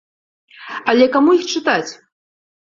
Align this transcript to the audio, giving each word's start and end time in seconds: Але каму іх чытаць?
Але 0.95 1.05
каму 1.17 1.37
іх 1.39 1.45
чытаць? 1.55 1.89